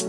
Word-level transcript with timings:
And 0.00 0.08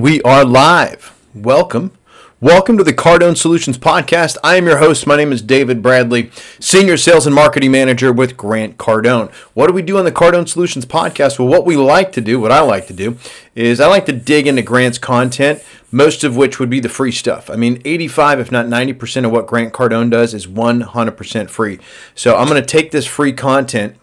we 0.00 0.22
are 0.22 0.46
live. 0.46 1.14
Welcome. 1.34 1.92
Welcome 2.40 2.78
to 2.78 2.84
the 2.84 2.94
Cardone 2.94 3.36
Solutions 3.36 3.76
Podcast. 3.76 4.38
I 4.42 4.56
am 4.56 4.64
your 4.64 4.78
host. 4.78 5.06
My 5.06 5.14
name 5.16 5.30
is 5.30 5.42
David 5.42 5.82
Bradley, 5.82 6.30
Senior 6.58 6.96
Sales 6.96 7.26
and 7.26 7.34
Marketing 7.34 7.70
Manager 7.70 8.14
with 8.14 8.38
Grant 8.38 8.78
Cardone. 8.78 9.30
What 9.52 9.66
do 9.66 9.74
we 9.74 9.82
do 9.82 9.98
on 9.98 10.06
the 10.06 10.12
Cardone 10.12 10.48
Solutions 10.48 10.86
Podcast? 10.86 11.38
Well, 11.38 11.48
what 11.48 11.66
we 11.66 11.76
like 11.76 12.12
to 12.12 12.22
do, 12.22 12.40
what 12.40 12.50
I 12.50 12.60
like 12.60 12.86
to 12.86 12.94
do, 12.94 13.18
is 13.54 13.78
I 13.78 13.88
like 13.88 14.06
to 14.06 14.12
dig 14.12 14.46
into 14.46 14.62
Grant's 14.62 14.96
content, 14.96 15.62
most 15.90 16.24
of 16.24 16.36
which 16.36 16.58
would 16.58 16.70
be 16.70 16.80
the 16.80 16.88
free 16.88 17.12
stuff. 17.12 17.50
I 17.50 17.56
mean, 17.56 17.80
85, 17.84 18.40
if 18.40 18.52
not 18.52 18.66
90% 18.66 19.24
of 19.24 19.32
what 19.32 19.46
Grant 19.46 19.72
Cardone 19.72 20.10
does 20.10 20.34
is 20.34 20.46
100% 20.46 21.50
free. 21.50 21.78
So 22.14 22.36
I'm 22.36 22.48
going 22.48 22.60
to 22.60 22.66
take 22.66 22.90
this 22.90 23.06
free 23.06 23.32
content 23.32 23.96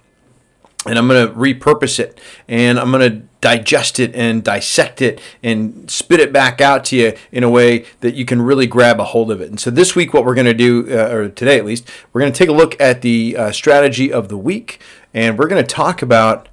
and 0.86 0.98
I'm 0.98 1.08
going 1.08 1.28
to 1.28 1.34
repurpose 1.34 2.00
it 2.00 2.20
and 2.48 2.80
I'm 2.80 2.92
going 2.92 3.12
to 3.12 3.28
digest 3.42 4.00
it 4.00 4.14
and 4.16 4.44
dissect 4.44 5.02
it 5.02 5.22
and 5.44 5.90
spit 5.90 6.20
it 6.20 6.34
back 6.34 6.60
out 6.62 6.86
to 6.86 6.96
you 6.96 7.14
in 7.32 7.44
a 7.44 7.50
way 7.50 7.86
that 8.02 8.16
you 8.16 8.26
can 8.26 8.42
really 8.42 8.68
grab 8.68 9.00
a 9.00 9.04
hold 9.06 9.32
of 9.32 9.42
it. 9.42 9.50
And 9.50 9.60
so 9.60 9.70
this 9.70 9.96
week, 9.96 10.14
what 10.14 10.26
we're 10.26 10.36
going 10.36 10.46
to 10.46 10.54
do, 10.54 10.88
uh, 10.90 11.10
or 11.10 11.30
today 11.30 11.58
at 11.58 11.66
least, 11.66 11.90
we're 12.12 12.22
going 12.22 12.32
to 12.32 12.38
take 12.38 12.50
a 12.50 12.54
look 12.54 12.80
at 12.80 13.02
the 13.02 13.36
uh, 13.38 13.52
strategy 13.52 14.12
of 14.12 14.30
the 14.30 14.38
week 14.38 14.80
and 15.14 15.38
we're 15.38 15.48
going 15.48 15.64
to 15.64 15.68
talk 15.68 16.02
about 16.02 16.50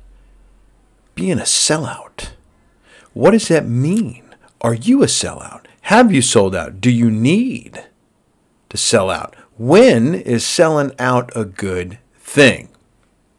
being 1.15 1.39
a 1.39 1.43
sellout. 1.43 2.31
What 3.13 3.31
does 3.31 3.49
that 3.49 3.67
mean? 3.67 4.24
Are 4.65 4.73
you 4.73 5.03
a 5.03 5.07
sellout? 5.07 5.67
Have 5.83 6.11
you 6.11 6.23
sold 6.23 6.57
out? 6.57 6.81
Do 6.81 6.91
you 6.91 7.11
need 7.11 7.85
to 8.71 8.79
sell 8.79 9.11
out? 9.11 9.37
When 9.59 10.15
is 10.15 10.47
selling 10.47 10.93
out 10.99 11.31
a 11.37 11.45
good 11.45 11.99
thing? 12.17 12.71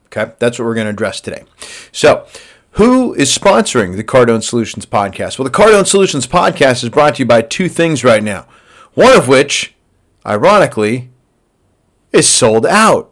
Okay, 0.06 0.34
that's 0.38 0.60
what 0.60 0.66
we're 0.66 0.76
going 0.76 0.86
to 0.86 0.92
address 0.92 1.20
today. 1.20 1.44
So, 1.92 2.28
who 2.74 3.16
is 3.16 3.36
sponsoring 3.36 3.96
the 3.96 4.04
Cardone 4.04 4.44
Solutions 4.44 4.86
podcast? 4.86 5.40
Well, 5.40 5.50
the 5.50 5.50
Cardone 5.50 5.88
Solutions 5.88 6.28
podcast 6.28 6.84
is 6.84 6.90
brought 6.90 7.16
to 7.16 7.24
you 7.24 7.26
by 7.26 7.42
two 7.42 7.70
things 7.70 8.04
right 8.04 8.22
now. 8.22 8.46
One 8.94 9.18
of 9.18 9.28
which, 9.28 9.74
ironically, 10.28 11.10
is 12.12 12.30
sold 12.30 12.68
out. 12.68 13.12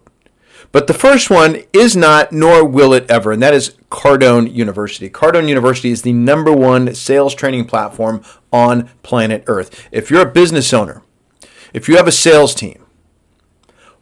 But 0.71 0.85
the 0.85 0.93
first 0.93 1.31
one 1.31 1.63
is 1.73 1.95
not, 1.95 2.31
nor 2.31 2.63
will 2.63 2.93
it 2.93 3.09
ever, 3.09 3.31
and 3.31 3.41
that 3.41 3.55
is 3.55 3.75
Cardone 3.93 4.51
University. 4.51 5.07
Cardone 5.07 5.47
University 5.47 5.91
is 5.91 6.01
the 6.01 6.13
number 6.13 6.51
one 6.51 6.95
sales 6.95 7.35
training 7.35 7.65
platform 7.65 8.23
on 8.51 8.89
planet 9.03 9.43
Earth. 9.45 9.87
If 9.91 10.09
you're 10.09 10.27
a 10.27 10.31
business 10.31 10.73
owner, 10.73 11.03
if 11.75 11.87
you 11.87 11.95
have 11.97 12.07
a 12.07 12.11
sales 12.11 12.55
team, 12.55 12.87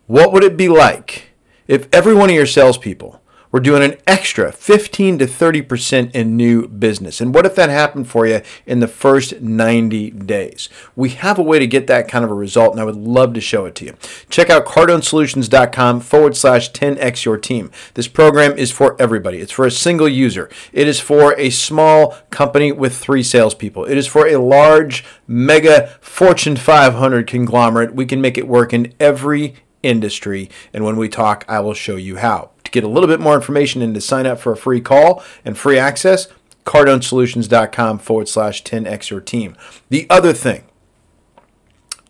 what 0.07 0.31
would 0.31 0.45
it 0.45 0.55
be 0.55 0.69
like 0.69 1.33
if 1.67 1.89
every 1.91 2.15
one 2.15 2.29
of 2.29 2.35
your 2.37 2.45
salespeople 2.45 3.21
were 3.51 3.59
doing 3.59 3.83
an 3.83 3.97
extra 4.07 4.51
15 4.51 5.19
to 5.19 5.25
30% 5.25 6.11
in 6.11 6.37
new 6.37 6.67
business. 6.67 7.19
And 7.19 7.33
what 7.33 7.45
if 7.45 7.55
that 7.55 7.69
happened 7.69 8.07
for 8.07 8.25
you 8.25 8.41
in 8.65 8.79
the 8.79 8.87
first 8.87 9.41
90 9.41 10.11
days? 10.11 10.69
We 10.95 11.09
have 11.09 11.37
a 11.37 11.43
way 11.43 11.59
to 11.59 11.67
get 11.67 11.87
that 11.87 12.07
kind 12.07 12.23
of 12.23 12.31
a 12.31 12.35
result, 12.35 12.71
and 12.71 12.81
I 12.81 12.85
would 12.85 12.95
love 12.95 13.33
to 13.33 13.41
show 13.41 13.65
it 13.65 13.75
to 13.75 13.85
you. 13.85 13.95
Check 14.29 14.49
out 14.49 14.65
cardonesolutions.com 14.65 15.99
forward 16.01 16.35
slash 16.37 16.71
10x 16.71 17.25
your 17.25 17.37
team. 17.37 17.71
This 17.93 18.07
program 18.07 18.57
is 18.57 18.71
for 18.71 18.99
everybody. 19.01 19.39
It's 19.39 19.51
for 19.51 19.65
a 19.65 19.71
single 19.71 20.07
user. 20.07 20.49
It 20.71 20.87
is 20.87 20.99
for 20.99 21.37
a 21.37 21.49
small 21.49 22.15
company 22.29 22.71
with 22.71 22.95
three 22.95 23.23
salespeople. 23.23 23.85
It 23.85 23.97
is 23.97 24.07
for 24.07 24.27
a 24.27 24.37
large, 24.37 25.03
mega 25.27 25.87
Fortune 25.99 26.55
500 26.55 27.27
conglomerate. 27.27 27.93
We 27.93 28.05
can 28.05 28.21
make 28.21 28.37
it 28.37 28.47
work 28.47 28.73
in 28.73 28.93
every 28.99 29.55
industry. 29.83 30.49
And 30.73 30.83
when 30.83 30.97
we 30.97 31.09
talk, 31.09 31.45
I 31.47 31.59
will 31.59 31.73
show 31.73 31.95
you 31.95 32.17
how. 32.17 32.51
Get 32.71 32.83
a 32.83 32.87
little 32.87 33.07
bit 33.07 33.19
more 33.19 33.35
information 33.35 33.81
and 33.81 33.93
to 33.93 34.01
sign 34.01 34.25
up 34.25 34.39
for 34.39 34.51
a 34.51 34.57
free 34.57 34.81
call 34.81 35.23
and 35.43 35.57
free 35.57 35.77
access, 35.77 36.27
cardonesolutions.com 36.65 37.99
forward 37.99 38.27
slash 38.27 38.63
10x 38.63 39.09
your 39.09 39.21
team. 39.21 39.55
The 39.89 40.07
other 40.09 40.33
thing, 40.33 40.63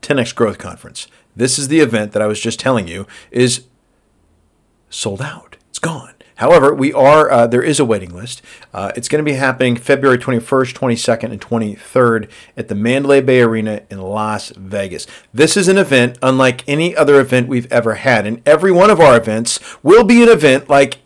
10x 0.02 0.36
Growth 0.36 0.58
Conference. 0.58 1.08
This 1.36 1.58
is 1.58 1.68
the 1.68 1.80
event 1.80 2.12
that 2.12 2.22
I 2.22 2.28
was 2.28 2.40
just 2.40 2.60
telling 2.60 2.88
you 2.88 3.08
is 3.32 3.66
sold 4.90 5.22
out. 5.22 5.58
It's 5.70 5.80
gone. 5.80 6.14
However, 6.42 6.74
we 6.74 6.92
are 6.92 7.30
uh, 7.30 7.46
there 7.46 7.62
is 7.62 7.80
a 7.80 7.86
waiting 7.86 8.16
list. 8.16 8.42
Uh, 8.74 8.92
it's 8.96 9.08
going 9.08 9.24
to 9.24 9.32
be 9.32 9.38
happening 9.38 9.76
February 9.76 10.18
21st, 10.18 10.74
22nd, 10.74 11.32
and 11.32 11.40
23rd 11.40 12.32
at 12.58 12.68
the 12.68 12.74
Mandalay 12.74 13.22
Bay 13.22 13.42
Arena 13.42 13.84
in 13.92 14.02
Las 14.02 14.50
Vegas. 14.58 15.06
This 15.32 15.56
is 15.56 15.68
an 15.68 15.78
event 15.78 16.18
unlike 16.24 16.68
any 16.68 16.96
other 16.96 17.20
event 17.20 17.48
we've 17.48 17.72
ever 17.72 17.94
had, 17.94 18.26
and 18.26 18.42
every 18.44 18.72
one 18.72 18.90
of 18.90 19.00
our 19.00 19.16
events 19.16 19.60
will 19.84 20.04
be 20.04 20.24
an 20.24 20.30
event 20.30 20.68
like 20.68 20.98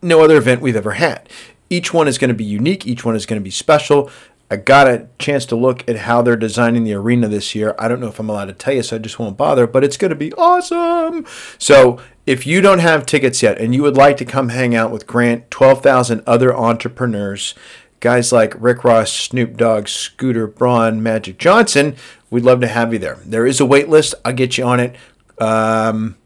no 0.00 0.24
other 0.24 0.38
event 0.38 0.62
we've 0.62 0.74
ever 0.74 0.92
had. 0.92 1.28
Each 1.68 1.92
one 1.92 2.08
is 2.08 2.16
going 2.16 2.28
to 2.28 2.34
be 2.34 2.42
unique. 2.42 2.86
Each 2.86 3.04
one 3.04 3.14
is 3.14 3.26
going 3.26 3.38
to 3.38 3.44
be 3.44 3.50
special. 3.50 4.10
I 4.50 4.56
got 4.56 4.86
a 4.86 5.08
chance 5.18 5.44
to 5.46 5.56
look 5.56 5.88
at 5.88 5.96
how 5.96 6.22
they're 6.22 6.36
designing 6.36 6.84
the 6.84 6.94
arena 6.94 7.26
this 7.26 7.54
year. 7.54 7.74
I 7.78 7.88
don't 7.88 8.00
know 8.00 8.08
if 8.08 8.20
I'm 8.20 8.30
allowed 8.30 8.46
to 8.46 8.52
tell 8.52 8.74
you, 8.74 8.82
so 8.82 8.96
I 8.96 8.98
just 9.00 9.18
won't 9.18 9.36
bother, 9.36 9.66
but 9.66 9.82
it's 9.82 9.96
going 9.96 10.10
to 10.10 10.14
be 10.14 10.32
awesome. 10.34 11.26
So 11.58 12.00
if 12.26 12.46
you 12.46 12.60
don't 12.60 12.78
have 12.78 13.06
tickets 13.06 13.42
yet 13.42 13.58
and 13.58 13.74
you 13.74 13.82
would 13.82 13.96
like 13.96 14.16
to 14.18 14.24
come 14.24 14.50
hang 14.50 14.74
out 14.74 14.92
with 14.92 15.06
Grant, 15.06 15.50
12,000 15.50 16.22
other 16.26 16.54
entrepreneurs, 16.54 17.54
guys 17.98 18.32
like 18.32 18.54
Rick 18.58 18.84
Ross, 18.84 19.12
Snoop 19.12 19.56
Dogg, 19.56 19.88
Scooter 19.88 20.46
Braun, 20.46 21.02
Magic 21.02 21.38
Johnson, 21.38 21.96
we'd 22.30 22.44
love 22.44 22.60
to 22.60 22.68
have 22.68 22.92
you 22.92 23.00
there. 23.00 23.18
There 23.24 23.46
is 23.46 23.60
a 23.60 23.66
wait 23.66 23.88
list. 23.88 24.14
I'll 24.24 24.32
get 24.32 24.56
you 24.56 24.64
on 24.64 24.78
it. 24.78 24.94
Um, 25.38 26.16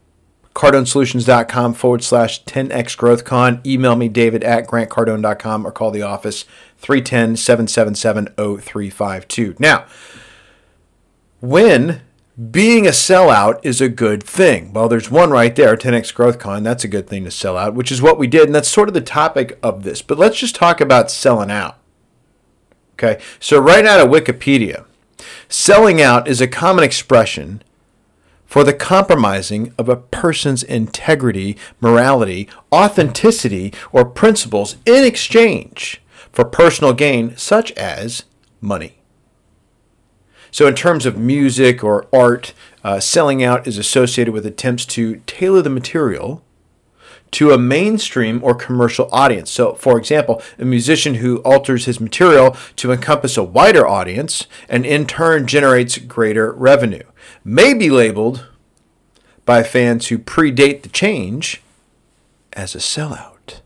cardonesolutions.com 0.53 1.73
forward 1.73 2.03
slash 2.03 2.43
10x 2.45 2.97
growthcon. 2.97 3.65
Email 3.65 3.95
me, 3.95 4.09
david 4.09 4.43
at 4.43 4.67
grantcardone.com, 4.67 5.65
or 5.65 5.71
call 5.71 5.91
the 5.91 6.01
office 6.01 6.45
310 6.77 7.37
777 7.37 8.25
0352. 8.35 9.55
Now, 9.59 9.85
when 11.39 12.01
being 12.49 12.87
a 12.87 12.91
sellout 12.91 13.59
is 13.61 13.81
a 13.81 13.89
good 13.89 14.23
thing. 14.23 14.71
Well, 14.73 14.87
there's 14.87 15.11
one 15.11 15.29
right 15.29 15.55
there, 15.55 15.75
10x 15.75 16.13
GrowthCon. 16.13 16.63
That's 16.63 16.83
a 16.83 16.87
good 16.87 17.07
thing 17.07 17.25
to 17.25 17.31
sell 17.31 17.57
out, 17.57 17.75
which 17.75 17.91
is 17.91 18.01
what 18.01 18.17
we 18.17 18.25
did. 18.25 18.45
And 18.45 18.55
that's 18.55 18.69
sort 18.69 18.87
of 18.87 18.93
the 18.93 19.01
topic 19.01 19.59
of 19.61 19.83
this. 19.83 20.01
But 20.01 20.17
let's 20.17 20.39
just 20.39 20.55
talk 20.55 20.81
about 20.81 21.11
selling 21.11 21.51
out. 21.51 21.77
Okay. 22.93 23.21
So, 23.39 23.59
right 23.59 23.85
out 23.85 23.99
of 23.99 24.07
Wikipedia, 24.07 24.85
selling 25.49 26.01
out 26.01 26.27
is 26.27 26.39
a 26.39 26.47
common 26.47 26.83
expression 26.83 27.61
for 28.51 28.65
the 28.65 28.73
compromising 28.73 29.73
of 29.77 29.87
a 29.87 29.95
person's 29.95 30.61
integrity, 30.61 31.55
morality, 31.79 32.49
authenticity, 32.69 33.73
or 33.93 34.03
principles 34.03 34.75
in 34.85 35.05
exchange 35.05 36.01
for 36.33 36.43
personal 36.43 36.91
gain, 36.91 37.33
such 37.37 37.71
as 37.77 38.25
money. 38.59 38.97
So, 40.51 40.67
in 40.67 40.75
terms 40.75 41.05
of 41.05 41.17
music 41.17 41.81
or 41.81 42.09
art, 42.11 42.53
uh, 42.83 42.99
selling 42.99 43.41
out 43.41 43.67
is 43.67 43.77
associated 43.77 44.33
with 44.33 44.45
attempts 44.45 44.85
to 44.87 45.21
tailor 45.25 45.61
the 45.61 45.69
material 45.69 46.43
to 47.31 47.51
a 47.51 47.57
mainstream 47.57 48.43
or 48.43 48.53
commercial 48.53 49.07
audience. 49.13 49.49
So, 49.49 49.75
for 49.75 49.97
example, 49.97 50.41
a 50.59 50.65
musician 50.65 51.15
who 51.15 51.37
alters 51.43 51.85
his 51.85 52.01
material 52.01 52.57
to 52.75 52.91
encompass 52.91 53.37
a 53.37 53.45
wider 53.45 53.87
audience 53.87 54.45
and 54.67 54.85
in 54.85 55.05
turn 55.07 55.47
generates 55.47 55.97
greater 55.97 56.51
revenue 56.51 57.03
may 57.43 57.73
be 57.73 57.89
labeled 57.89 58.47
by 59.45 59.63
fans 59.63 60.07
who 60.07 60.17
predate 60.17 60.83
the 60.83 60.89
change 60.89 61.61
as 62.53 62.75
a 62.75 62.79
sellout. 62.79 63.61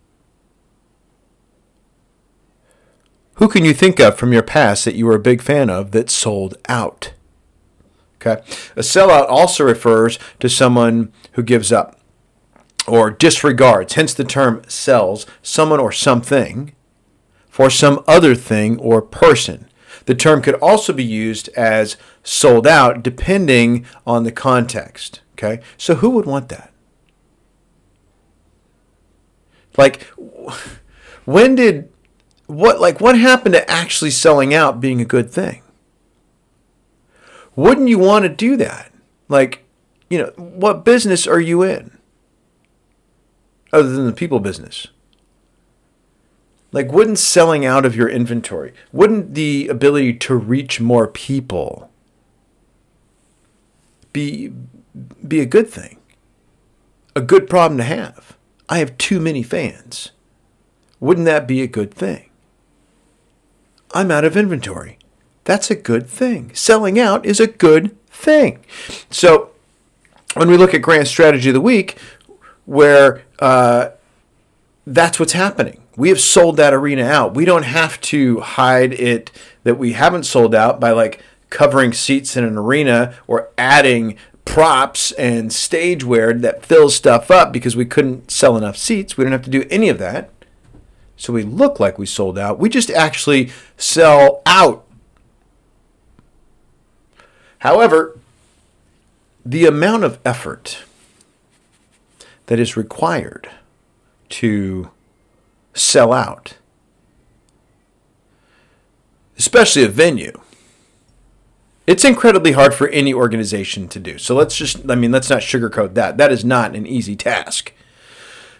Who 3.35 3.49
can 3.49 3.65
you 3.65 3.73
think 3.73 3.99
of 3.99 4.17
from 4.17 4.31
your 4.31 4.43
past 4.43 4.85
that 4.85 4.95
you 4.95 5.05
were 5.05 5.15
a 5.15 5.19
big 5.19 5.41
fan 5.41 5.69
of 5.69 5.91
that 5.91 6.09
sold 6.09 6.55
out? 6.69 7.13
Okay. 8.15 8.41
A 8.75 8.81
sellout 8.81 9.29
also 9.29 9.63
refers 9.63 10.17
to 10.39 10.49
someone 10.49 11.11
who 11.33 11.43
gives 11.43 11.71
up 11.71 11.99
or 12.87 13.11
disregards, 13.11 13.93
hence 13.93 14.13
the 14.13 14.23
term 14.23 14.61
sells 14.67 15.25
someone 15.41 15.79
or 15.79 15.91
something 15.91 16.73
for 17.49 17.69
some 17.69 18.03
other 18.07 18.35
thing 18.35 18.79
or 18.79 19.01
person. 19.01 19.67
The 20.05 20.15
term 20.15 20.41
could 20.41 20.55
also 20.55 20.93
be 20.93 21.03
used 21.03 21.49
as 21.49 21.97
sold 22.23 22.67
out 22.67 23.03
depending 23.03 23.85
on 24.05 24.23
the 24.23 24.31
context. 24.31 25.21
Okay. 25.33 25.61
So 25.77 25.95
who 25.95 26.11
would 26.11 26.25
want 26.25 26.49
that? 26.49 26.71
Like, 29.77 30.03
when 31.25 31.55
did 31.55 31.91
what 32.47 32.79
like 32.79 33.01
what 33.01 33.17
happened 33.17 33.55
to 33.55 33.69
actually 33.69 34.11
selling 34.11 34.53
out 34.53 34.79
being 34.79 35.01
a 35.01 35.05
good 35.05 35.29
thing? 35.29 35.61
Wouldn't 37.55 37.89
you 37.89 37.99
want 37.99 38.23
to 38.23 38.29
do 38.29 38.55
that? 38.57 38.91
Like, 39.27 39.65
you 40.09 40.19
know, 40.19 40.31
what 40.37 40.85
business 40.85 41.25
are 41.25 41.39
you 41.39 41.63
in? 41.63 41.97
Other 43.73 43.89
than 43.89 44.05
the 44.05 44.13
people 44.13 44.39
business. 44.39 44.87
Like, 46.75 46.91
wouldn't 46.91 47.17
selling 47.17 47.65
out 47.65 47.85
of 47.85 47.95
your 47.95 48.09
inventory, 48.09 48.71
wouldn't 48.91 49.33
the 49.33 49.67
ability 49.67 50.13
to 50.13 50.35
reach 50.35 50.79
more 50.79 51.07
people 51.07 51.89
be 54.13 54.53
be 55.27 55.39
a 55.39 55.45
good 55.45 55.67
thing? 55.67 55.97
a 57.15 57.21
good 57.21 57.49
problem 57.49 57.77
to 57.77 57.83
have. 57.83 58.37
I 58.67 58.79
have 58.79 58.97
too 58.97 59.19
many 59.19 59.41
fans. 59.41 60.11
Wouldn't 60.99 61.25
that 61.25 61.47
be 61.47 61.61
a 61.61 61.67
good 61.67 61.93
thing? 61.93 62.29
I'm 63.93 64.11
out 64.11 64.25
of 64.25 64.35
inventory. 64.35 64.97
That's 65.45 65.71
a 65.71 65.75
good 65.75 66.07
thing. 66.07 66.53
Selling 66.53 66.99
out 66.99 67.25
is 67.25 67.39
a 67.39 67.47
good 67.47 67.95
thing. 68.07 68.65
So 69.09 69.51
when 70.33 70.49
we 70.49 70.57
look 70.57 70.73
at 70.73 70.81
Grant 70.81 71.07
Strategy 71.07 71.49
of 71.49 71.53
the 71.53 71.61
Week, 71.61 71.97
where 72.65 73.23
uh, 73.39 73.89
that's 74.85 75.19
what's 75.19 75.33
happening. 75.33 75.81
We 75.97 76.09
have 76.09 76.19
sold 76.19 76.57
that 76.57 76.73
arena 76.73 77.03
out. 77.03 77.33
We 77.33 77.45
don't 77.45 77.63
have 77.63 77.99
to 78.01 78.41
hide 78.41 78.93
it 78.93 79.31
that 79.63 79.77
we 79.77 79.93
haven't 79.93 80.23
sold 80.23 80.53
out 80.53 80.79
by 80.79 80.91
like 80.91 81.21
covering 81.49 81.93
seats 81.93 82.35
in 82.35 82.43
an 82.43 82.57
arena 82.57 83.15
or 83.27 83.49
adding 83.57 84.17
props 84.43 85.11
and 85.13 85.49
stageware 85.49 86.39
that 86.41 86.65
fills 86.65 86.95
stuff 86.95 87.31
up 87.31 87.51
because 87.51 87.75
we 87.75 87.85
couldn't 87.85 88.29
sell 88.29 88.57
enough 88.57 88.77
seats. 88.77 89.17
We 89.17 89.23
don't 89.23 89.31
have 89.31 89.43
to 89.43 89.49
do 89.49 89.65
any 89.69 89.89
of 89.89 89.97
that. 89.99 90.29
So 91.17 91.33
we 91.33 91.43
look 91.43 91.79
like 91.79 91.97
we 91.97 92.05
sold 92.05 92.37
out. 92.37 92.59
We 92.59 92.69
just 92.69 92.91
actually 92.91 93.51
sell 93.77 94.41
out. 94.45 94.85
However, 97.59 98.19
the 99.45 99.65
amount 99.65 100.03
of 100.03 100.19
effort 100.25 100.83
that 102.47 102.59
is 102.59 102.75
required 102.75 103.49
to 104.29 104.89
sell 105.75 106.11
out, 106.11 106.55
especially 109.37 109.83
a 109.83 109.89
venue, 109.89 110.41
it's 111.85 112.03
incredibly 112.03 112.53
hard 112.53 112.73
for 112.73 112.87
any 112.87 113.13
organization 113.13 113.87
to 113.89 113.99
do. 113.99 114.17
So 114.17 114.33
let's 114.33 114.55
just, 114.55 114.89
I 114.89 114.95
mean, 114.95 115.11
let's 115.11 115.29
not 115.29 115.41
sugarcoat 115.41 115.93
that. 115.93 116.17
That 116.17 116.31
is 116.31 116.43
not 116.43 116.75
an 116.75 116.87
easy 116.87 117.15
task. 117.15 117.71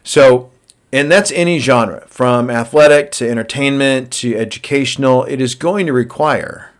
So, 0.03 0.51
and 0.91 1.11
that's 1.11 1.31
any 1.31 1.57
genre, 1.57 2.05
from 2.07 2.51
athletic 2.51 3.11
to 3.13 3.27
entertainment 3.27 4.11
to 4.13 4.35
educational. 4.35 5.23
It 5.23 5.41
is 5.41 5.55
going 5.55 5.87
to 5.87 5.93
require 5.93 6.71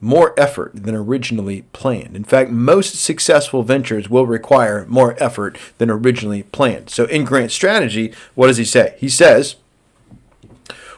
more 0.00 0.38
effort 0.38 0.72
than 0.74 0.94
originally 0.94 1.62
planned. 1.72 2.14
In 2.14 2.24
fact, 2.24 2.50
most 2.50 2.94
successful 2.94 3.62
ventures 3.62 4.08
will 4.08 4.26
require 4.26 4.86
more 4.86 5.16
effort 5.22 5.58
than 5.78 5.90
originally 5.90 6.44
planned. 6.44 6.90
So, 6.90 7.04
in 7.06 7.24
Grant 7.24 7.50
Strategy, 7.50 8.12
what 8.34 8.46
does 8.46 8.58
he 8.58 8.64
say? 8.64 8.94
He 8.98 9.08
says, 9.08 9.56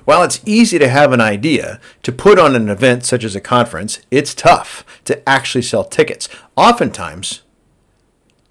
while 0.05 0.23
it's 0.23 0.41
easy 0.44 0.79
to 0.79 0.88
have 0.88 1.12
an 1.12 1.20
idea 1.20 1.81
to 2.02 2.12
put 2.12 2.38
on 2.38 2.56
an 2.56 2.69
event 2.69 3.05
such 3.05 3.23
as 3.23 3.37
a 3.37 3.41
conference, 3.41 4.00
it's 4.11 4.35
tough 4.35 4.85
to 5.05 5.26
actually 5.29 5.62
sell 5.62 5.85
tickets. 5.85 6.29
Oftentimes, 6.56 7.43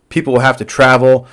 people 0.09 0.33
will 0.33 0.39
have 0.39 0.57
to 0.57 0.65
travel, 0.65 1.27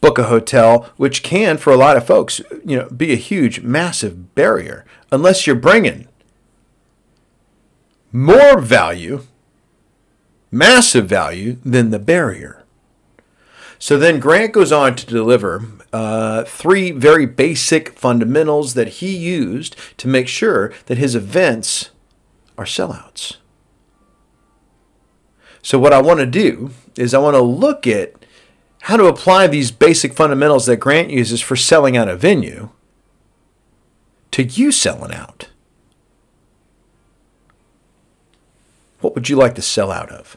book 0.00 0.18
a 0.18 0.24
hotel, 0.24 0.90
which 0.96 1.22
can, 1.22 1.58
for 1.58 1.72
a 1.72 1.76
lot 1.76 1.96
of 1.96 2.06
folks, 2.06 2.40
you 2.64 2.76
know, 2.76 2.88
be 2.90 3.12
a 3.12 3.16
huge, 3.16 3.60
massive 3.60 4.34
barrier 4.34 4.84
unless 5.10 5.46
you're 5.46 5.56
bringing 5.56 6.05
more 8.16 8.60
value, 8.60 9.26
massive 10.50 11.06
value 11.06 11.58
than 11.64 11.90
the 11.90 11.98
barrier. 11.98 12.64
So 13.78 13.98
then 13.98 14.20
Grant 14.20 14.54
goes 14.54 14.72
on 14.72 14.96
to 14.96 15.04
deliver 15.04 15.64
uh, 15.92 16.44
three 16.44 16.92
very 16.92 17.26
basic 17.26 17.90
fundamentals 17.98 18.72
that 18.72 18.88
he 18.88 19.14
used 19.14 19.76
to 19.98 20.08
make 20.08 20.28
sure 20.28 20.72
that 20.86 20.96
his 20.96 21.14
events 21.14 21.90
are 22.56 22.64
sellouts. 22.64 23.36
So, 25.60 25.78
what 25.78 25.92
I 25.92 26.00
want 26.00 26.20
to 26.20 26.26
do 26.26 26.70
is 26.96 27.12
I 27.12 27.18
want 27.18 27.34
to 27.34 27.42
look 27.42 27.86
at 27.86 28.14
how 28.82 28.96
to 28.96 29.06
apply 29.06 29.48
these 29.48 29.72
basic 29.72 30.14
fundamentals 30.14 30.66
that 30.66 30.76
Grant 30.76 31.10
uses 31.10 31.40
for 31.40 31.56
selling 31.56 31.96
out 31.96 32.08
a 32.08 32.16
venue 32.16 32.70
to 34.30 34.44
you 34.44 34.70
selling 34.70 35.12
out. 35.12 35.48
What 39.00 39.14
would 39.14 39.28
you 39.28 39.36
like 39.36 39.54
to 39.54 39.62
sell 39.62 39.90
out 39.90 40.10
of? 40.10 40.36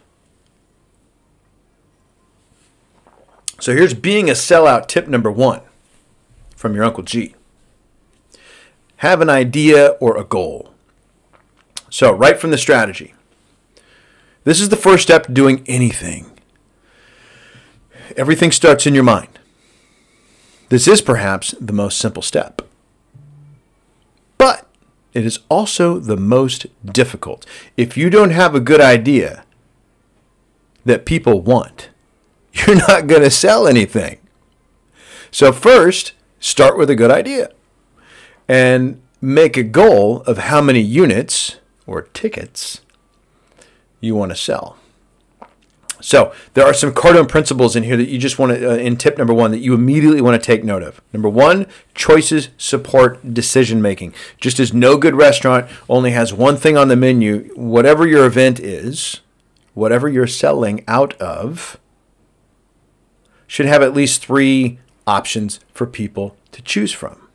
So 3.59 3.73
here's 3.73 3.93
being 3.93 4.29
a 4.29 4.33
sellout 4.33 4.87
tip 4.87 5.07
number 5.07 5.31
one 5.31 5.61
from 6.55 6.75
your 6.75 6.83
Uncle 6.83 7.03
G. 7.03 7.35
Have 8.97 9.21
an 9.21 9.29
idea 9.29 9.89
or 9.99 10.17
a 10.17 10.23
goal. 10.23 10.73
So, 11.89 12.11
right 12.11 12.39
from 12.39 12.51
the 12.51 12.57
strategy. 12.57 13.13
This 14.43 14.61
is 14.61 14.69
the 14.69 14.75
first 14.75 15.03
step 15.03 15.25
to 15.25 15.31
doing 15.31 15.63
anything. 15.67 16.31
Everything 18.15 18.51
starts 18.51 18.85
in 18.85 18.93
your 18.93 19.03
mind. 19.03 19.39
This 20.69 20.87
is 20.87 21.01
perhaps 21.01 21.55
the 21.59 21.73
most 21.73 21.97
simple 21.97 22.21
step. 22.21 22.61
It 25.13 25.25
is 25.25 25.39
also 25.49 25.99
the 25.99 26.17
most 26.17 26.67
difficult. 26.85 27.45
If 27.75 27.97
you 27.97 28.09
don't 28.09 28.29
have 28.31 28.53
a 28.53 28.59
good 28.59 28.81
idea 28.81 29.43
that 30.85 31.05
people 31.05 31.41
want, 31.41 31.89
you're 32.53 32.75
not 32.75 33.07
going 33.07 33.23
to 33.23 33.31
sell 33.31 33.67
anything. 33.67 34.19
So, 35.31 35.51
first, 35.51 36.13
start 36.39 36.77
with 36.77 36.89
a 36.89 36.95
good 36.95 37.11
idea 37.11 37.51
and 38.47 39.01
make 39.21 39.57
a 39.57 39.63
goal 39.63 40.21
of 40.21 40.37
how 40.37 40.61
many 40.61 40.79
units 40.79 41.57
or 41.85 42.01
tickets 42.01 42.81
you 43.99 44.15
want 44.15 44.31
to 44.31 44.35
sell. 44.35 44.78
So 46.01 46.33
there 46.53 46.65
are 46.65 46.73
some 46.73 46.93
Cardone 46.93 47.27
principles 47.27 47.75
in 47.75 47.83
here 47.83 47.97
that 47.97 48.07
you 48.07 48.17
just 48.17 48.39
want 48.39 48.53
to, 48.53 48.71
uh, 48.71 48.75
in 48.75 48.95
tip 48.97 49.17
number 49.17 49.33
one, 49.33 49.51
that 49.51 49.59
you 49.59 49.73
immediately 49.73 50.21
want 50.21 50.41
to 50.41 50.45
take 50.45 50.63
note 50.63 50.83
of. 50.83 51.01
Number 51.11 51.29
one, 51.29 51.65
choices 51.93 52.49
support 52.57 53.33
decision 53.33 53.81
making. 53.81 54.13
Just 54.39 54.59
as 54.59 54.73
no 54.73 54.97
good 54.97 55.15
restaurant 55.15 55.69
only 55.89 56.11
has 56.11 56.33
one 56.33 56.55
thing 56.57 56.77
on 56.77 56.87
the 56.87 56.95
menu, 56.95 57.51
whatever 57.55 58.07
your 58.07 58.25
event 58.25 58.59
is, 58.59 59.21
whatever 59.73 60.07
you're 60.07 60.27
selling 60.27 60.83
out 60.87 61.13
of, 61.21 61.77
should 63.47 63.65
have 63.65 63.81
at 63.81 63.93
least 63.93 64.23
three 64.23 64.79
options 65.05 65.59
for 65.73 65.85
people 65.85 66.37
to 66.51 66.61
choose 66.61 66.93
from. 66.93 67.27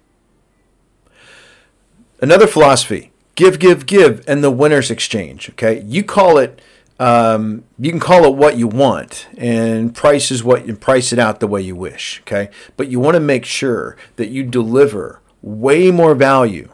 Another 2.21 2.47
philosophy 2.47 3.11
give, 3.35 3.59
give, 3.59 3.85
give, 3.85 4.25
and 4.29 4.43
the 4.43 4.51
winner's 4.51 4.91
exchange. 4.91 5.51
Okay, 5.51 5.83
you 5.83 6.05
call 6.05 6.39
it 6.39 6.61
um, 6.99 7.65
you 7.79 7.91
can 7.91 8.01
call 8.01 8.25
it 8.25 8.35
what 8.35 8.57
you 8.57 8.69
want 8.69 9.27
and 9.37 9.95
price 9.95 10.31
is 10.31 10.45
what 10.45 10.67
you 10.67 10.77
price 10.77 11.13
it 11.13 11.19
out 11.19 11.41
the 11.41 11.47
way 11.47 11.61
you 11.61 11.75
wish 11.75 12.21
okay? 12.21 12.51
But 12.77 12.89
you 12.89 13.01
want 13.01 13.15
to 13.15 13.21
make 13.21 13.45
sure 13.45 13.97
that 14.17 14.29
you 14.29 14.45
deliver 14.45 15.21
way 15.43 15.91
more 15.91 16.15
value 16.15 16.71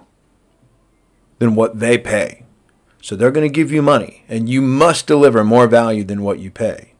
than 1.38 1.54
what 1.54 1.80
they 1.80 1.96
pay. 1.96 2.44
So 3.02 3.16
they're 3.16 3.30
going 3.30 3.48
to 3.48 3.54
give 3.54 3.72
you 3.72 3.80
money 3.80 4.24
and 4.28 4.48
you 4.48 4.60
must 4.60 5.06
deliver 5.06 5.42
more 5.42 5.66
value 5.66 6.04
than 6.04 6.22
what 6.22 6.38
you 6.38 6.50
pay. 6.50 6.92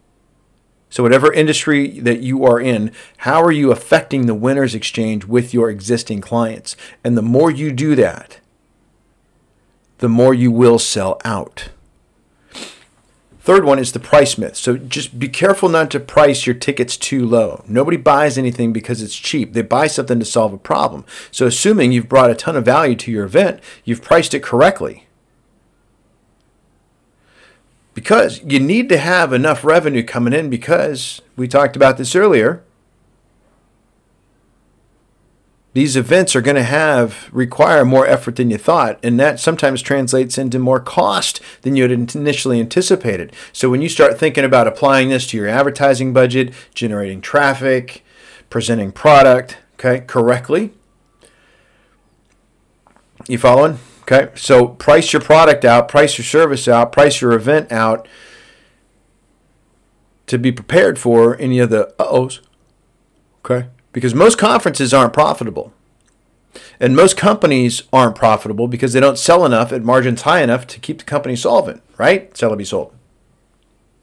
So 0.89 1.03
whatever 1.03 1.33
industry 1.33 2.01
that 2.01 2.21
you 2.21 2.45
are 2.45 2.59
in 2.59 2.91
how 3.19 3.43
are 3.43 3.53
you 3.53 3.71
affecting 3.71 4.27
the 4.27 4.35
winners 4.35 4.75
exchange 4.75 5.27
with 5.27 5.53
your 5.55 5.71
existing 5.71 6.21
clients? 6.23 6.75
And 7.05 7.17
the 7.17 7.23
more 7.23 7.51
you 7.51 7.71
do 7.71 7.95
that 7.97 8.41
the 10.01 10.09
more 10.09 10.33
you 10.33 10.51
will 10.51 10.79
sell 10.79 11.21
out 11.25 11.69
Third 13.41 13.65
one 13.65 13.79
is 13.79 13.93
the 13.93 14.01
price 14.01 14.37
myth. 14.37 14.55
So 14.57 14.77
just 14.77 15.19
be 15.19 15.29
careful 15.29 15.71
not 15.71 15.91
to 15.93 16.01
price 16.01 16.47
your 16.47 16.55
tickets 16.55 16.97
too 16.97 17.27
low. 17.27 17.65
Nobody 17.67 17.97
buys 17.97 18.37
anything 18.37 18.73
because 18.73 19.01
it's 19.01 19.17
cheap. 19.17 19.55
They 19.55 19.63
buy 19.63 19.87
something 19.87 20.19
to 20.19 20.27
solve 20.27 20.53
a 20.53 20.59
problem. 20.59 21.07
So 21.31 21.47
assuming 21.47 21.91
you've 21.91 22.09
brought 22.09 22.31
a 22.31 22.35
ton 22.35 22.55
of 22.55 22.67
value 22.67 22.95
to 22.97 23.11
your 23.11 23.25
event, 23.25 23.61
you've 23.83 24.03
priced 24.03 24.35
it 24.35 24.43
correctly. 24.43 25.07
Because 27.95 28.43
you 28.45 28.61
need 28.61 28.89
to 28.91 28.99
have 28.99 29.33
enough 29.33 29.65
revenue 29.65 30.03
coming 30.03 30.35
in 30.35 30.51
because 30.51 31.23
we 31.37 31.49
talked 31.49 31.77
about 31.77 31.97
this 31.97 32.15
earlier 32.15 32.63
these 35.73 35.97
events 35.97 36.35
are 36.35 36.41
going 36.41 36.57
to 36.57 36.63
have 36.63 37.29
require 37.33 37.85
more 37.85 38.07
effort 38.07 38.37
than 38.37 38.51
you 38.51 38.59
thought 38.59 38.99
and 39.03 39.21
that 39.21 39.39
sometimes 39.39 39.83
translates 39.83 40.37
into 40.37 40.59
more 40.59 40.81
cost 40.81 41.41
than 41.63 41.77
you 41.77 41.85
had 41.89 41.93
initially 41.93 42.61
anticipated. 42.61 43.35
So 43.53 43.71
when 43.71 43.83
you 43.83 43.89
start 43.89 44.19
thinking 44.19 44.45
about 44.45 44.67
applying 44.67 45.11
this 45.11 45.27
to 45.29 45.37
your 45.37 45.49
advertising 45.49 46.13
budget 46.13 46.53
generating 46.75 47.21
traffic 47.21 48.05
presenting 48.49 48.91
product 48.91 49.59
okay 49.75 50.01
correctly 50.01 50.73
you 53.29 53.39
following? 53.39 53.79
Okay 54.03 54.33
so 54.35 54.67
price 54.67 55.13
your 55.13 55.23
product 55.23 55.65
out 55.65 55.89
price 55.89 56.19
your 56.19 56.25
service 56.25 56.67
out 56.67 56.91
price 56.91 57.21
your 57.21 57.33
event 57.33 57.71
out 57.71 58.09
to 60.27 60.37
be 60.37 60.51
prepared 60.51 60.99
for 60.99 61.37
any 61.39 61.61
of 61.61 61.71
the 61.71 61.95
uh-ohs 62.01 62.41
okay 63.45 63.69
because 63.93 64.15
most 64.15 64.39
conferences 64.39 64.95
aren't 64.95 65.13
profitable. 65.13 65.73
And 66.81 66.97
most 66.97 67.17
companies 67.17 67.83
aren't 67.93 68.17
profitable 68.17 68.67
because 68.67 68.93
they 68.93 69.01
don't 69.01 69.19
sell 69.19 69.45
enough 69.45 69.73
at 69.73 69.83
margins 69.83 70.23
high 70.23 70.43
enough 70.43 70.67
to 70.69 70.81
keep 70.81 70.99
the 70.99 71.05
company 71.05 71.37
solvent, 71.37 71.83
right? 71.97 72.37
Sell 72.37 72.53
or 72.53 72.57
be 72.57 72.65
sold. 72.65 72.95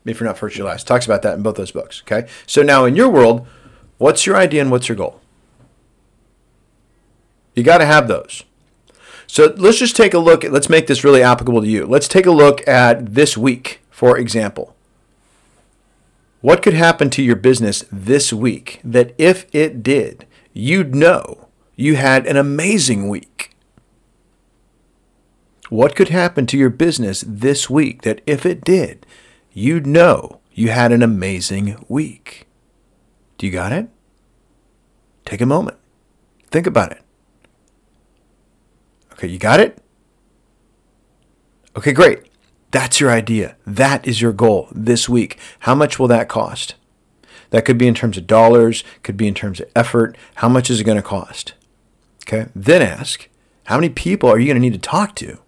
If 0.05 0.19
you're 0.19 0.27
not 0.27 0.37
first, 0.37 0.57
you're 0.57 0.67
last. 0.67 0.87
Talks 0.87 1.05
about 1.05 1.21
that 1.23 1.35
in 1.35 1.43
both 1.43 1.57
those 1.57 1.71
books. 1.71 2.01
Okay. 2.03 2.29
So 2.45 2.63
now 2.63 2.85
in 2.85 2.95
your 2.95 3.09
world, 3.09 3.45
What's 3.97 4.25
your 4.25 4.35
idea 4.35 4.61
and 4.61 4.71
what's 4.71 4.87
your 4.87 4.95
goal? 4.95 5.21
You 7.55 7.63
got 7.63 7.79
to 7.79 7.85
have 7.85 8.07
those. 8.07 8.43
So 9.25 9.53
let's 9.57 9.79
just 9.79 9.95
take 9.95 10.13
a 10.13 10.19
look. 10.19 10.45
At, 10.45 10.51
let's 10.51 10.69
make 10.69 10.87
this 10.87 11.03
really 11.03 11.23
applicable 11.23 11.61
to 11.61 11.67
you. 11.67 11.85
Let's 11.85 12.07
take 12.07 12.25
a 12.25 12.31
look 12.31 12.65
at 12.67 13.13
this 13.15 13.35
week, 13.35 13.81
for 13.89 14.17
example. 14.17 14.75
What 16.47 16.61
could 16.61 16.75
happen 16.75 17.09
to 17.09 17.21
your 17.21 17.35
business 17.35 17.83
this 17.91 18.31
week 18.31 18.79
that 18.81 19.13
if 19.17 19.53
it 19.53 19.83
did, 19.83 20.25
you'd 20.53 20.95
know 20.95 21.49
you 21.75 21.97
had 21.97 22.25
an 22.25 22.37
amazing 22.37 23.09
week? 23.09 23.53
What 25.67 25.93
could 25.93 26.07
happen 26.07 26.45
to 26.45 26.57
your 26.57 26.69
business 26.69 27.21
this 27.27 27.69
week 27.69 28.03
that 28.03 28.21
if 28.25 28.45
it 28.45 28.63
did, 28.63 29.05
you'd 29.51 29.85
know 29.85 30.39
you 30.53 30.69
had 30.69 30.93
an 30.93 31.03
amazing 31.03 31.83
week? 31.89 32.47
Do 33.37 33.45
you 33.45 33.51
got 33.51 33.73
it? 33.73 33.89
Take 35.25 35.41
a 35.41 35.45
moment. 35.45 35.75
Think 36.49 36.65
about 36.65 36.93
it. 36.93 37.01
Okay, 39.11 39.27
you 39.27 39.37
got 39.37 39.59
it? 39.59 39.83
Okay, 41.75 41.91
great. 41.91 42.26
That's 42.71 42.99
your 42.99 43.11
idea. 43.11 43.55
That 43.65 44.05
is 44.05 44.21
your 44.21 44.33
goal 44.33 44.67
this 44.71 45.07
week. 45.07 45.37
How 45.59 45.73
much 45.73 45.97
will 45.97 46.07
that 46.07 46.27
cost? 46.27 46.75
That 47.49 47.63
could 47.63 47.77
be 47.77 47.87
in 47.87 47.93
terms 47.93 48.17
of 48.17 48.27
dollars, 48.27 48.83
could 49.03 49.15
be 49.15 49.27
in 49.27 49.33
terms 49.33 49.59
of 49.59 49.69
effort. 49.75 50.17
How 50.35 50.49
much 50.49 50.69
is 50.69 50.81
it 50.81 50.83
going 50.83 50.97
to 50.97 51.01
cost? 51.01 51.53
Okay, 52.23 52.49
then 52.53 52.81
ask, 52.81 53.29
how 53.65 53.77
many 53.77 53.89
people 53.89 54.29
are 54.29 54.37
you 54.37 54.47
going 54.47 54.57
to 54.57 54.61
need 54.61 54.73
to 54.73 54.79
talk 54.79 55.15
to? 55.15 55.39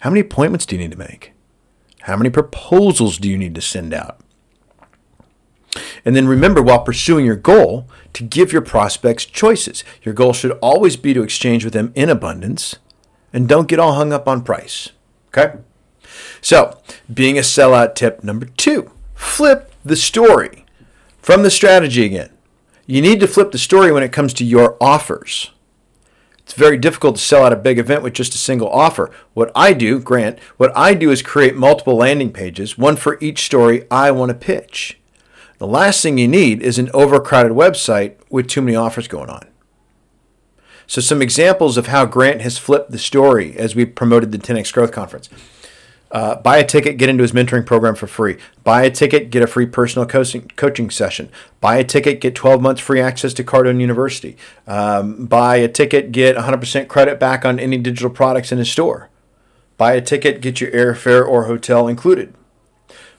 How 0.00 0.10
many 0.10 0.20
appointments 0.20 0.66
do 0.66 0.76
you 0.76 0.82
need 0.82 0.90
to 0.90 0.98
make? 0.98 1.32
How 2.02 2.16
many 2.16 2.28
proposals 2.28 3.16
do 3.16 3.28
you 3.30 3.38
need 3.38 3.54
to 3.54 3.62
send 3.62 3.94
out? 3.94 4.18
And 6.04 6.14
then 6.14 6.26
remember, 6.26 6.60
while 6.60 6.82
pursuing 6.82 7.24
your 7.24 7.36
goal, 7.36 7.88
to 8.12 8.22
give 8.22 8.52
your 8.52 8.62
prospects 8.62 9.24
choices. 9.24 9.84
Your 10.02 10.14
goal 10.14 10.32
should 10.32 10.52
always 10.60 10.96
be 10.96 11.14
to 11.14 11.22
exchange 11.22 11.64
with 11.64 11.72
them 11.72 11.92
in 11.94 12.10
abundance 12.10 12.76
and 13.32 13.48
don't 13.48 13.68
get 13.68 13.78
all 13.78 13.94
hung 13.94 14.12
up 14.12 14.28
on 14.28 14.42
price. 14.42 14.90
Okay? 15.34 15.58
So, 16.40 16.78
being 17.12 17.38
a 17.38 17.42
sellout 17.42 17.94
tip 17.94 18.22
number 18.22 18.46
two 18.46 18.90
flip 19.14 19.72
the 19.84 19.96
story 19.96 20.66
from 21.20 21.42
the 21.42 21.50
strategy 21.50 22.04
again. 22.04 22.30
You 22.86 23.00
need 23.00 23.20
to 23.20 23.28
flip 23.28 23.52
the 23.52 23.58
story 23.58 23.92
when 23.92 24.02
it 24.02 24.12
comes 24.12 24.34
to 24.34 24.44
your 24.44 24.76
offers. 24.80 25.52
It's 26.40 26.52
very 26.52 26.76
difficult 26.76 27.16
to 27.16 27.22
sell 27.22 27.44
out 27.44 27.52
a 27.52 27.56
big 27.56 27.78
event 27.78 28.02
with 28.02 28.12
just 28.12 28.34
a 28.34 28.38
single 28.38 28.68
offer. 28.68 29.10
What 29.32 29.52
I 29.54 29.72
do, 29.72 30.00
Grant, 30.00 30.38
what 30.56 30.76
I 30.76 30.94
do 30.94 31.10
is 31.10 31.22
create 31.22 31.54
multiple 31.54 31.96
landing 31.96 32.32
pages, 32.32 32.76
one 32.76 32.96
for 32.96 33.16
each 33.20 33.44
story 33.44 33.86
I 33.90 34.10
want 34.10 34.30
to 34.30 34.34
pitch. 34.34 34.98
The 35.58 35.66
last 35.66 36.02
thing 36.02 36.18
you 36.18 36.26
need 36.26 36.60
is 36.60 36.78
an 36.78 36.90
overcrowded 36.92 37.52
website 37.52 38.16
with 38.28 38.48
too 38.48 38.60
many 38.60 38.76
offers 38.76 39.06
going 39.06 39.30
on. 39.30 39.46
So, 40.86 41.00
some 41.00 41.22
examples 41.22 41.76
of 41.76 41.86
how 41.86 42.06
Grant 42.06 42.40
has 42.42 42.58
flipped 42.58 42.90
the 42.90 42.98
story 42.98 43.56
as 43.56 43.74
we 43.74 43.84
promoted 43.84 44.32
the 44.32 44.38
10x 44.38 44.72
Growth 44.72 44.92
Conference. 44.92 45.28
Uh, 46.10 46.36
buy 46.36 46.58
a 46.58 46.64
ticket, 46.64 46.98
get 46.98 47.08
into 47.08 47.22
his 47.22 47.32
mentoring 47.32 47.64
program 47.64 47.94
for 47.94 48.06
free. 48.06 48.36
Buy 48.64 48.82
a 48.82 48.90
ticket, 48.90 49.30
get 49.30 49.42
a 49.42 49.46
free 49.46 49.64
personal 49.64 50.06
coaching, 50.06 50.50
coaching 50.56 50.90
session. 50.90 51.30
Buy 51.62 51.76
a 51.76 51.84
ticket, 51.84 52.20
get 52.20 52.34
12 52.34 52.60
months 52.60 52.82
free 52.82 53.00
access 53.00 53.32
to 53.34 53.44
Cardone 53.44 53.80
University. 53.80 54.36
Um, 54.66 55.24
buy 55.24 55.56
a 55.56 55.68
ticket, 55.68 56.12
get 56.12 56.36
100% 56.36 56.88
credit 56.88 57.18
back 57.18 57.46
on 57.46 57.58
any 57.58 57.78
digital 57.78 58.10
products 58.10 58.52
in 58.52 58.58
his 58.58 58.70
store. 58.70 59.08
Buy 59.78 59.94
a 59.94 60.02
ticket, 60.02 60.42
get 60.42 60.60
your 60.60 60.70
airfare 60.70 61.26
or 61.26 61.44
hotel 61.44 61.88
included 61.88 62.34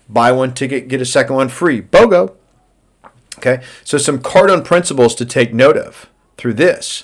buy 0.09 0.31
one 0.31 0.53
ticket, 0.53 0.87
get 0.87 1.01
a 1.01 1.05
second 1.05 1.35
one 1.35 1.49
free. 1.49 1.81
BOGO. 1.81 2.35
Okay, 3.39 3.63
so 3.83 3.97
some 3.97 4.19
Cardone 4.19 4.63
principles 4.63 5.15
to 5.15 5.25
take 5.25 5.53
note 5.53 5.75
of 5.75 6.09
through 6.37 6.53
this 6.53 7.03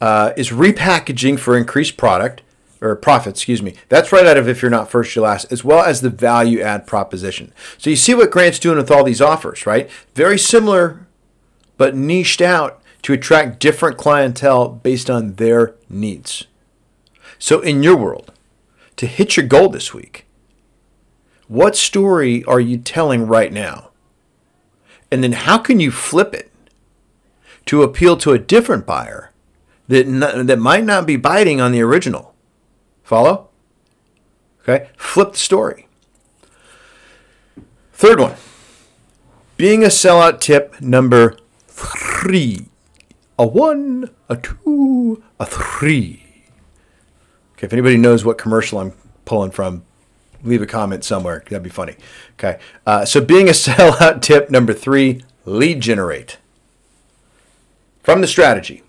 uh, 0.00 0.32
is 0.36 0.50
repackaging 0.50 1.38
for 1.38 1.56
increased 1.56 1.96
product 1.96 2.42
or 2.80 2.94
profit, 2.94 3.34
excuse 3.34 3.62
me. 3.62 3.74
That's 3.88 4.12
right 4.12 4.26
out 4.26 4.36
of 4.36 4.48
if 4.48 4.60
you're 4.60 4.70
not 4.70 4.90
first, 4.90 5.14
you're 5.14 5.24
last, 5.24 5.50
as 5.50 5.64
well 5.64 5.84
as 5.84 6.00
the 6.00 6.10
value 6.10 6.60
add 6.60 6.86
proposition. 6.86 7.52
So 7.78 7.90
you 7.90 7.96
see 7.96 8.14
what 8.14 8.30
Grant's 8.30 8.58
doing 8.58 8.76
with 8.76 8.90
all 8.90 9.04
these 9.04 9.22
offers, 9.22 9.66
right? 9.66 9.90
Very 10.14 10.38
similar, 10.38 11.06
but 11.76 11.96
niched 11.96 12.40
out 12.40 12.82
to 13.02 13.12
attract 13.12 13.60
different 13.60 13.96
clientele 13.96 14.68
based 14.68 15.08
on 15.08 15.34
their 15.34 15.74
needs. 15.88 16.46
So 17.38 17.60
in 17.60 17.82
your 17.82 17.96
world, 17.96 18.32
to 18.96 19.06
hit 19.06 19.36
your 19.36 19.46
goal 19.46 19.68
this 19.68 19.94
week, 19.94 20.26
what 21.48 21.76
story 21.76 22.42
are 22.44 22.60
you 22.60 22.78
telling 22.78 23.26
right 23.26 23.52
now? 23.52 23.90
And 25.10 25.22
then 25.22 25.32
how 25.32 25.58
can 25.58 25.78
you 25.78 25.90
flip 25.90 26.34
it 26.34 26.50
to 27.66 27.82
appeal 27.82 28.16
to 28.18 28.32
a 28.32 28.38
different 28.38 28.86
buyer 28.86 29.30
that, 29.88 30.06
not, 30.06 30.46
that 30.46 30.58
might 30.58 30.84
not 30.84 31.06
be 31.06 31.16
biting 31.16 31.60
on 31.60 31.72
the 31.72 31.82
original? 31.82 32.34
Follow? 33.02 33.48
Okay, 34.62 34.88
flip 34.96 35.32
the 35.32 35.38
story. 35.38 35.86
Third 37.92 38.20
one 38.20 38.34
being 39.56 39.82
a 39.82 39.88
sellout 39.88 40.40
tip 40.40 40.80
number 40.80 41.36
three. 41.68 42.66
A 43.38 43.46
one, 43.46 44.10
a 44.28 44.36
two, 44.36 45.22
a 45.38 45.46
three. 45.46 46.22
Okay, 47.52 47.66
if 47.66 47.72
anybody 47.72 47.96
knows 47.96 48.24
what 48.24 48.38
commercial 48.38 48.78
I'm 48.78 48.92
pulling 49.24 49.50
from, 49.50 49.84
leave 50.42 50.62
a 50.62 50.66
comment 50.66 51.04
somewhere. 51.04 51.42
That'd 51.48 51.62
be 51.62 51.70
funny. 51.70 51.96
Okay. 52.34 52.58
Uh, 52.86 53.04
so, 53.04 53.20
being 53.20 53.48
a 53.48 53.52
sellout 53.52 54.22
tip 54.22 54.50
number 54.50 54.72
three 54.72 55.22
lead 55.44 55.80
generate. 55.80 56.38
From 58.02 58.20
the 58.20 58.26
strategy, 58.26 58.82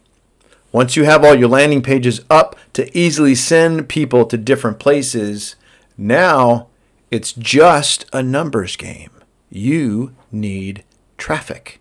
once 0.72 0.96
you 0.96 1.06
have 1.06 1.24
all 1.24 1.36
your 1.36 1.50
landing 1.50 1.82
pages 1.82 2.22
up 2.30 2.56
to 2.74 2.96
easily 2.98 3.36
send 3.36 3.90
people 3.90 4.26
to 4.26 4.38
different 4.38 4.80
places, 4.80 5.56
now 5.98 6.68
it's 7.10 7.34
just 7.34 8.06
a 8.12 8.22
numbers 8.22 8.76
game. 8.76 9.12
You 9.50 10.14
need 10.32 10.84
traffic. 11.18 11.80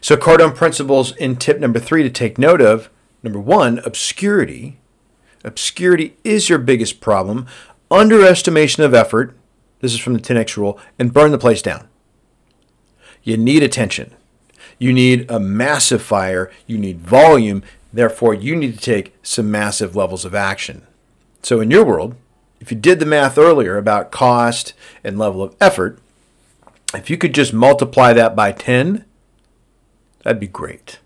So, 0.00 0.16
Cardone 0.16 0.54
principles 0.54 1.14
in 1.16 1.36
tip 1.36 1.58
number 1.58 1.80
three 1.80 2.04
to 2.04 2.10
take 2.10 2.38
note 2.38 2.60
of 2.60 2.88
number 3.22 3.40
one, 3.40 3.80
obscurity. 3.80 4.78
Obscurity 5.44 6.16
is 6.22 6.48
your 6.48 6.58
biggest 6.58 7.00
problem. 7.00 7.46
Underestimation 7.90 8.84
of 8.84 8.94
effort, 8.94 9.36
this 9.80 9.92
is 9.92 9.98
from 9.98 10.14
the 10.14 10.20
10x 10.20 10.56
rule, 10.56 10.78
and 10.98 11.12
burn 11.12 11.32
the 11.32 11.38
place 11.38 11.62
down. 11.62 11.88
You 13.24 13.36
need 13.36 13.62
attention. 13.62 14.14
You 14.78 14.92
need 14.92 15.30
a 15.30 15.40
massive 15.40 16.02
fire. 16.02 16.50
You 16.66 16.78
need 16.78 17.00
volume. 17.00 17.62
Therefore, 17.92 18.34
you 18.34 18.54
need 18.54 18.74
to 18.74 18.80
take 18.80 19.14
some 19.22 19.50
massive 19.50 19.96
levels 19.96 20.24
of 20.24 20.34
action. 20.34 20.86
So, 21.42 21.60
in 21.60 21.70
your 21.70 21.84
world, 21.84 22.14
if 22.60 22.70
you 22.70 22.78
did 22.78 22.98
the 22.98 23.06
math 23.06 23.38
earlier 23.38 23.76
about 23.76 24.10
cost 24.10 24.74
and 25.02 25.18
level 25.18 25.42
of 25.42 25.56
effort, 25.60 25.98
if 26.94 27.10
you 27.10 27.16
could 27.16 27.34
just 27.34 27.52
multiply 27.52 28.12
that 28.12 28.34
by 28.34 28.52
10, 28.52 29.04
that'd 30.22 30.40
be 30.40 30.46
great. 30.46 30.98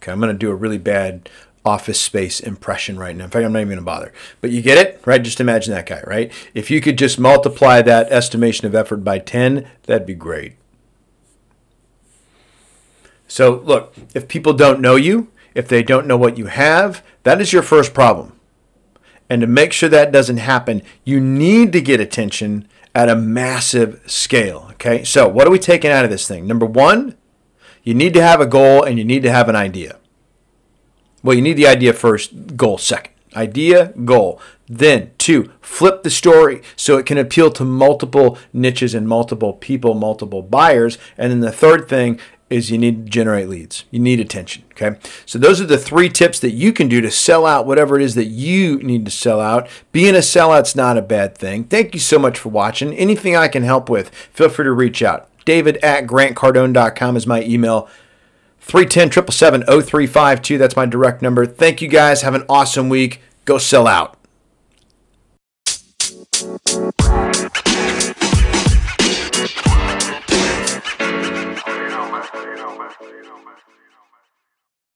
Okay, 0.00 0.12
I'm 0.12 0.20
going 0.20 0.32
to 0.32 0.38
do 0.38 0.50
a 0.50 0.54
really 0.54 0.78
bad 0.78 1.28
office 1.64 2.00
space 2.00 2.40
impression 2.40 2.98
right 2.98 3.14
now. 3.14 3.24
In 3.24 3.30
fact, 3.30 3.44
I'm 3.44 3.52
not 3.52 3.60
even 3.60 3.68
going 3.68 3.78
to 3.78 3.84
bother. 3.84 4.12
But 4.40 4.50
you 4.50 4.62
get 4.62 4.78
it, 4.78 5.00
right? 5.06 5.22
Just 5.22 5.40
imagine 5.40 5.72
that 5.74 5.86
guy, 5.86 6.02
right? 6.06 6.32
If 6.54 6.70
you 6.70 6.80
could 6.80 6.98
just 6.98 7.18
multiply 7.20 7.82
that 7.82 8.10
estimation 8.10 8.66
of 8.66 8.74
effort 8.74 8.98
by 8.98 9.18
10, 9.18 9.68
that'd 9.84 10.06
be 10.06 10.14
great. 10.14 10.54
So, 13.32 13.62
look, 13.64 13.94
if 14.12 14.28
people 14.28 14.52
don't 14.52 14.82
know 14.82 14.96
you, 14.96 15.28
if 15.54 15.66
they 15.66 15.82
don't 15.82 16.06
know 16.06 16.18
what 16.18 16.36
you 16.36 16.48
have, 16.48 17.02
that 17.22 17.40
is 17.40 17.50
your 17.50 17.62
first 17.62 17.94
problem. 17.94 18.38
And 19.30 19.40
to 19.40 19.46
make 19.46 19.72
sure 19.72 19.88
that 19.88 20.12
doesn't 20.12 20.36
happen, 20.36 20.82
you 21.02 21.18
need 21.18 21.72
to 21.72 21.80
get 21.80 21.98
attention 21.98 22.68
at 22.94 23.08
a 23.08 23.16
massive 23.16 24.02
scale. 24.06 24.68
Okay, 24.72 25.02
so 25.02 25.28
what 25.28 25.46
are 25.46 25.50
we 25.50 25.58
taking 25.58 25.90
out 25.90 26.04
of 26.04 26.10
this 26.10 26.28
thing? 26.28 26.46
Number 26.46 26.66
one, 26.66 27.16
you 27.82 27.94
need 27.94 28.12
to 28.12 28.22
have 28.22 28.42
a 28.42 28.46
goal 28.46 28.82
and 28.82 28.98
you 28.98 29.04
need 29.04 29.22
to 29.22 29.32
have 29.32 29.48
an 29.48 29.56
idea. 29.56 29.98
Well, 31.22 31.34
you 31.34 31.40
need 31.40 31.56
the 31.56 31.68
idea 31.68 31.94
first, 31.94 32.58
goal 32.58 32.76
second. 32.76 33.14
Idea, 33.34 33.94
goal. 34.04 34.42
Then, 34.68 35.12
two, 35.16 35.52
flip 35.62 36.02
the 36.02 36.10
story 36.10 36.60
so 36.76 36.98
it 36.98 37.06
can 37.06 37.16
appeal 37.16 37.50
to 37.52 37.64
multiple 37.64 38.36
niches 38.52 38.94
and 38.94 39.08
multiple 39.08 39.54
people, 39.54 39.94
multiple 39.94 40.42
buyers. 40.42 40.98
And 41.16 41.30
then 41.30 41.40
the 41.40 41.50
third 41.50 41.88
thing 41.88 42.20
is 42.52 42.70
you 42.70 42.78
need 42.78 43.06
to 43.06 43.10
generate 43.10 43.48
leads. 43.48 43.84
You 43.90 43.98
need 43.98 44.20
attention. 44.20 44.64
Okay. 44.72 44.98
So 45.26 45.38
those 45.38 45.60
are 45.60 45.66
the 45.66 45.78
three 45.78 46.08
tips 46.08 46.38
that 46.40 46.52
you 46.52 46.72
can 46.72 46.88
do 46.88 47.00
to 47.00 47.10
sell 47.10 47.46
out 47.46 47.66
whatever 47.66 47.98
it 47.98 48.02
is 48.02 48.14
that 48.14 48.26
you 48.26 48.78
need 48.78 49.04
to 49.04 49.10
sell 49.10 49.40
out. 49.40 49.68
Being 49.90 50.14
a 50.14 50.18
sellout's 50.18 50.76
not 50.76 50.96
a 50.96 51.02
bad 51.02 51.36
thing. 51.36 51.64
Thank 51.64 51.94
you 51.94 52.00
so 52.00 52.18
much 52.18 52.38
for 52.38 52.50
watching. 52.50 52.92
Anything 52.94 53.36
I 53.36 53.48
can 53.48 53.62
help 53.62 53.88
with, 53.88 54.10
feel 54.10 54.48
free 54.48 54.64
to 54.64 54.72
reach 54.72 55.02
out. 55.02 55.28
David 55.44 55.78
at 55.78 56.06
grantcardone.com 56.06 57.16
is 57.16 57.26
my 57.26 57.42
email. 57.42 57.88
310 58.60 59.10
777 59.10 59.82
0352. 59.82 60.58
That's 60.58 60.76
my 60.76 60.86
direct 60.86 61.20
number. 61.20 61.46
Thank 61.46 61.82
you 61.82 61.88
guys. 61.88 62.22
Have 62.22 62.34
an 62.34 62.44
awesome 62.48 62.88
week. 62.88 63.20
Go 63.44 63.58
sell 63.58 63.88
out. 63.88 64.16